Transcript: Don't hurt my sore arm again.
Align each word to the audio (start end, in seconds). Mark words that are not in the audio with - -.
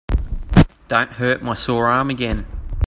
Don't 0.87 1.11
hurt 1.11 1.43
my 1.43 1.53
sore 1.53 1.85
arm 1.85 2.09
again. 2.09 2.47